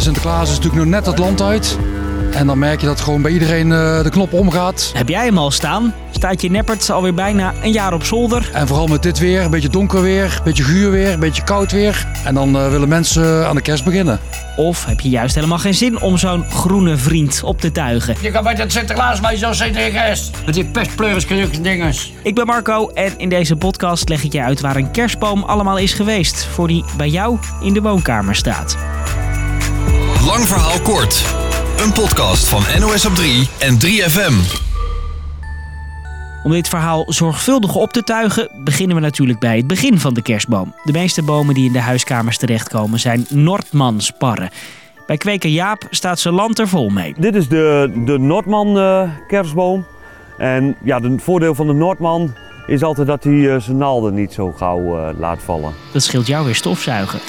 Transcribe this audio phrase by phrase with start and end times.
[0.00, 1.78] Sinterklaas is natuurlijk nog net het land uit.
[2.30, 4.90] En dan merk je dat gewoon bij iedereen eh, de knop omgaat.
[4.94, 5.94] Heb jij hem al staan?
[6.10, 8.50] Staat je neppert alweer bijna een jaar op zolder?
[8.52, 11.44] En vooral met dit weer, een beetje donker weer, een beetje guur weer, een beetje
[11.44, 12.06] koud weer.
[12.24, 14.20] En dan eh, willen mensen aan de kerst beginnen.
[14.56, 18.16] Of heb je juist helemaal geen zin om zo'n groene vriend op te tuigen?
[18.20, 20.30] Je kan bij dat Sinterklaas bij zo'n Sinterklaas.
[20.46, 21.26] Met die pestpleuris
[21.60, 22.12] dinges.
[22.22, 25.78] Ik ben Marco en in deze podcast leg ik je uit waar een kerstboom allemaal
[25.78, 26.44] is geweest...
[26.44, 28.76] voor die bij jou in de woonkamer staat.
[30.30, 31.24] Lang verhaal kort.
[31.84, 34.34] Een podcast van NOS op 3 en 3FM.
[36.44, 40.22] Om dit verhaal zorgvuldig op te tuigen, beginnen we natuurlijk bij het begin van de
[40.22, 40.74] kerstboom.
[40.84, 44.50] De meeste bomen die in de huiskamers terechtkomen zijn Noordmansparren.
[45.06, 47.14] Bij kweker Jaap staat zijn land er vol mee.
[47.18, 49.86] Dit is de, de Noordman eh, kerstboom.
[50.38, 52.34] En ja, het voordeel van de Noordman
[52.66, 55.72] is altijd dat hij eh, zijn naalden niet zo gauw eh, laat vallen.
[55.92, 57.20] Dat scheelt jou weer stofzuigen.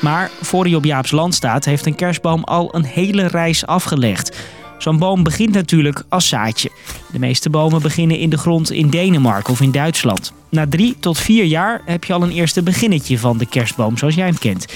[0.00, 4.36] Maar voor hij op Jaaps land staat, heeft een kerstboom al een hele reis afgelegd.
[4.78, 6.70] Zo'n boom begint natuurlijk als zaadje.
[7.12, 10.32] De meeste bomen beginnen in de grond in Denemarken of in Duitsland.
[10.50, 14.14] Na drie tot vier jaar heb je al een eerste beginnetje van de kerstboom zoals
[14.14, 14.66] jij hem kent.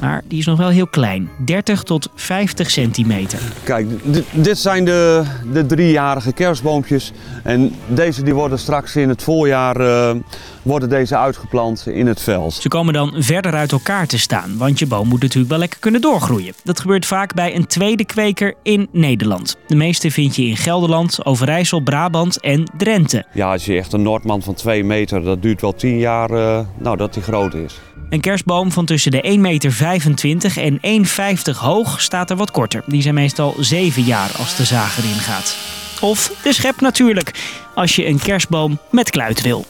[0.00, 3.38] Maar die is nog wel heel klein, 30 tot 50 centimeter.
[3.64, 3.86] Kijk,
[4.32, 7.12] dit zijn de, de driejarige kerstboompjes.
[7.42, 10.10] En deze die worden straks in het voorjaar uh,
[10.62, 12.54] worden deze uitgeplant in het veld.
[12.54, 15.78] Ze komen dan verder uit elkaar te staan, want je boom moet natuurlijk wel lekker
[15.78, 16.54] kunnen doorgroeien.
[16.64, 19.56] Dat gebeurt vaak bij een tweede kweker in Nederland.
[19.66, 23.24] De meeste vind je in Gelderland, Overijssel, Brabant en Drenthe.
[23.32, 26.60] Ja, als je echt een Noordman van 2 meter, dat duurt wel 10 jaar uh,
[26.78, 27.80] nou, dat die groot is.
[28.12, 29.71] Een kerstboom van tussen de 1,25 meter
[30.56, 32.82] en 1,50 hoog staat er wat korter.
[32.86, 35.56] Die zijn meestal 7 jaar als de zaag erin gaat.
[36.00, 37.30] Of de schep natuurlijk,
[37.74, 39.66] als je een kerstboom met kluit wil.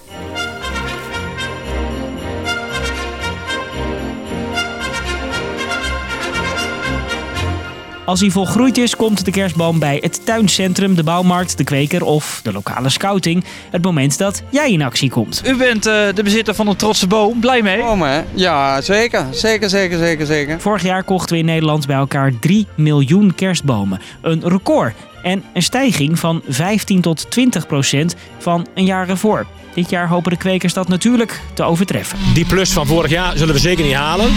[8.05, 12.41] Als hij volgroeid is, komt de kerstboom bij het tuincentrum, de bouwmarkt, de kweker of
[12.43, 13.45] de lokale scouting.
[13.71, 15.43] Het moment dat jij in actie komt.
[15.47, 17.41] U bent uh, de bezitter van een trotse boom.
[17.41, 17.83] Blij mee?
[17.83, 18.23] Oh, hè?
[18.35, 19.27] Ja, zeker.
[19.31, 20.61] Zeker, zeker, zeker, zeker.
[20.61, 24.01] Vorig jaar kochten we in Nederland bij elkaar 3 miljoen kerstbomen.
[24.23, 24.95] Een record.
[25.23, 29.47] En een stijging van 15 tot 20 procent van een jaar ervoor.
[29.75, 32.19] Dit jaar hopen de kwekers dat natuurlijk te overtreffen.
[32.35, 34.31] Die plus van vorig jaar zullen we zeker niet halen.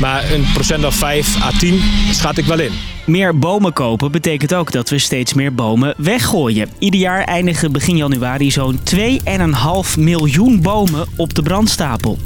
[0.00, 2.72] Maar een procent of 5 à 10 schat ik wel in.
[3.06, 6.68] Meer bomen kopen betekent ook dat we steeds meer bomen weggooien.
[6.78, 12.18] Ieder jaar eindigen begin januari zo'n 2,5 miljoen bomen op de brandstapel.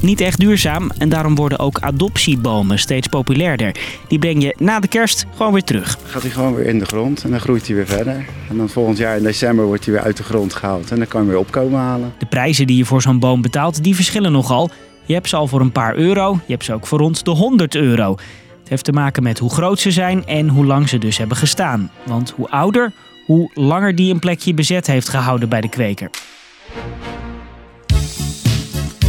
[0.00, 3.74] Niet echt duurzaam en daarom worden ook adoptiebomen steeds populairder.
[4.08, 5.98] Die breng je na de kerst gewoon weer terug.
[6.04, 8.24] Gaat hij gewoon weer in de grond en dan groeit hij weer verder.
[8.48, 11.06] En dan volgend jaar in december wordt hij weer uit de grond gehaald en dan
[11.06, 12.12] kan je weer opkomen halen.
[12.18, 14.70] De prijzen die je voor zo'n boom betaalt, die verschillen nogal.
[15.10, 17.30] Je hebt ze al voor een paar euro, je hebt ze ook voor rond de
[17.30, 18.16] 100 euro.
[18.60, 21.36] Het heeft te maken met hoe groot ze zijn en hoe lang ze dus hebben
[21.36, 21.90] gestaan.
[22.06, 22.92] Want hoe ouder,
[23.26, 26.10] hoe langer die een plekje bezet heeft gehouden bij de kweker.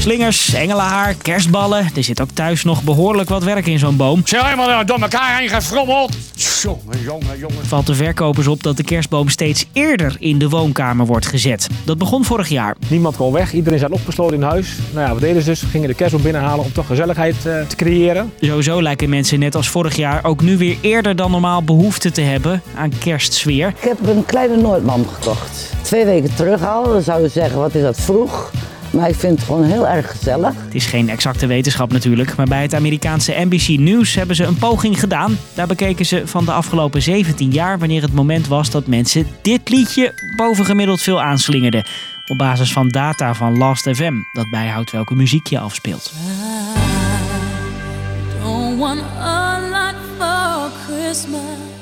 [0.01, 1.89] Slingers, engelenhaar, kerstballen.
[1.95, 4.21] Er zit ook thuis nog behoorlijk wat werk in zo'n boom.
[4.25, 6.17] Zeg helemaal nou door elkaar heen gefrommeld.
[6.61, 7.65] Jongen, jongen, jongen.
[7.65, 11.67] Valt de verkopers op dat de kerstboom steeds eerder in de woonkamer wordt gezet.
[11.83, 12.75] Dat begon vorig jaar.
[12.87, 14.75] Niemand kon weg, iedereen zat opgesloten in huis.
[14.93, 15.61] Nou ja, wat deden ze dus?
[15.61, 18.33] Gingen de kerstboom binnenhalen om toch gezelligheid uh, te creëren.
[18.39, 22.21] Sowieso lijken mensen net als vorig jaar ook nu weer eerder dan normaal behoefte te
[22.21, 23.67] hebben aan kerstsfeer.
[23.67, 25.73] Ik heb een kleine Noordman gekocht.
[25.81, 28.51] Twee weken terug al, dan zou je zeggen wat is dat vroeg.
[28.91, 30.53] Maar ik vind het gewoon heel erg gezellig.
[30.63, 34.57] Het is geen exacte wetenschap natuurlijk, maar bij het Amerikaanse NBC News hebben ze een
[34.57, 35.37] poging gedaan.
[35.53, 39.69] Daar bekeken ze van de afgelopen 17 jaar wanneer het moment was dat mensen dit
[39.69, 41.85] liedje bovengemiddeld veel aanslingerden.
[42.25, 46.11] Op basis van data van Last FM, dat bijhoudt welke muziek je afspeelt.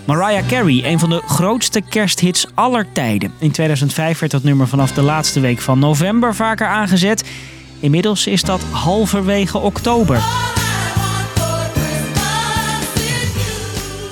[0.09, 3.33] Mariah Carey, een van de grootste kersthits aller tijden.
[3.37, 7.29] In 2005 werd dat nummer vanaf de laatste week van november vaker aangezet.
[7.79, 10.21] Inmiddels is dat halverwege oktober.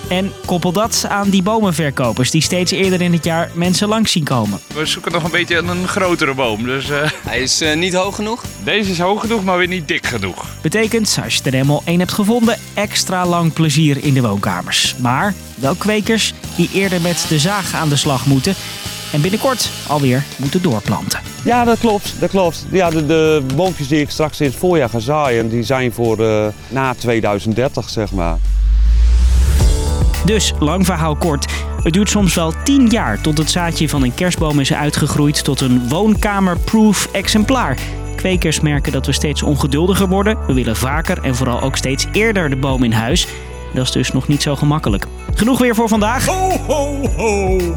[0.07, 4.23] En koppel dat aan die bomenverkopers die steeds eerder in het jaar mensen langs zien
[4.23, 4.59] komen.
[4.73, 6.63] We zoeken nog een beetje een grotere boom.
[6.63, 6.97] Dus, uh...
[7.25, 8.43] Hij is uh, niet hoog genoeg?
[8.63, 10.45] Deze is hoog genoeg, maar weer niet dik genoeg.
[10.61, 14.95] Betekent, als je er helemaal één hebt gevonden, extra lang plezier in de woonkamers.
[14.97, 18.55] Maar wel kwekers die eerder met de zaag aan de slag moeten.
[19.11, 21.19] En binnenkort alweer moeten doorplanten.
[21.43, 22.13] Ja, dat klopt.
[22.19, 22.65] Dat klopt.
[22.71, 26.19] Ja, de, de boompjes die ik straks in het voorjaar ga zaaien, die zijn voor
[26.19, 28.37] uh, na 2030, zeg maar.
[30.25, 31.45] Dus, lang verhaal kort.
[31.83, 35.61] Het duurt soms wel 10 jaar tot het zaadje van een kerstboom is uitgegroeid tot
[35.61, 37.77] een woonkamerproof exemplaar.
[38.15, 40.37] Kwekers merken dat we steeds ongeduldiger worden.
[40.47, 43.27] We willen vaker en vooral ook steeds eerder de boom in huis.
[43.73, 45.07] Dat is dus nog niet zo gemakkelijk.
[45.35, 46.27] Genoeg weer voor vandaag.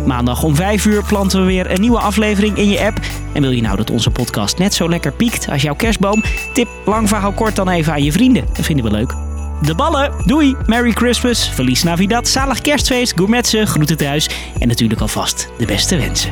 [0.06, 2.98] Maandag om 5 uur planten we weer een nieuwe aflevering in je app.
[3.32, 6.22] En wil je nou dat onze podcast net zo lekker piekt als jouw kerstboom?
[6.52, 8.44] Tip lang verhaal kort dan even aan je vrienden.
[8.52, 9.29] Dat vinden we leuk.
[9.62, 10.12] De ballen.
[10.26, 10.56] Doei.
[10.66, 11.48] Merry Christmas.
[11.48, 12.28] Verlies Navidad.
[12.28, 13.12] Zalig kerstfeest.
[13.16, 13.66] Gourmetsen.
[13.66, 14.28] Groeten thuis.
[14.58, 16.30] En natuurlijk alvast de beste wensen.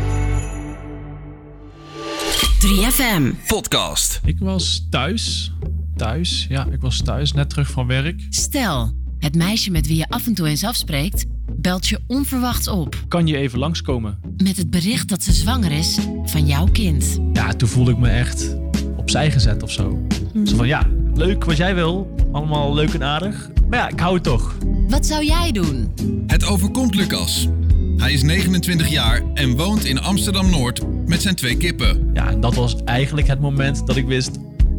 [2.67, 4.21] 3FM Podcast.
[4.25, 5.53] Ik was thuis.
[5.97, 8.27] Thuis, ja, ik was thuis, net terug van werk.
[8.31, 12.97] Stel, het meisje met wie je af en toe eens afspreekt, belt je onverwachts op.
[13.09, 14.19] Kan je even langskomen?
[14.37, 17.19] Met het bericht dat ze zwanger is van jouw kind.
[17.33, 18.57] Ja, toen voelde ik me echt
[18.97, 20.07] opzij gezet of zo.
[20.45, 20.87] Zo van, ja,
[21.19, 22.15] leuk wat jij wil.
[22.33, 23.51] Allemaal leuk en aardig.
[23.69, 24.57] Maar ja, ik hou het toch.
[24.89, 25.93] Wat zou jij doen?
[26.27, 27.49] Het overkomt Lucas.
[27.97, 32.11] Hij is 29 jaar en woont in Amsterdam-Noord met zijn twee kippen.
[32.15, 34.31] Ja, en dat was eigenlijk het moment dat ik wist,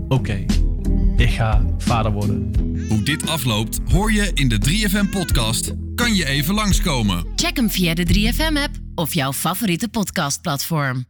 [0.08, 0.46] oké,
[1.18, 2.52] ik ga vader worden.
[2.90, 7.26] Hoe dit afloopt hoor je in de 3FM-podcast Kan je even langskomen?
[7.36, 11.06] Check hem via de 3FM-app of jouw favoriete podcastplatform.